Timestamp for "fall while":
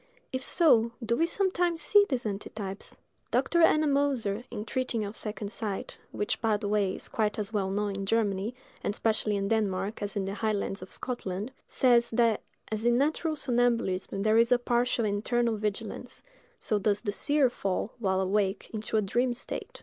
17.47-18.21